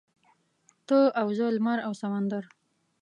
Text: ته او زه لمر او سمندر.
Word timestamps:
ته 0.87 0.97
او 1.19 1.27
زه 1.37 1.45
لمر 1.55 1.79
او 1.87 1.93
سمندر. 2.01 2.43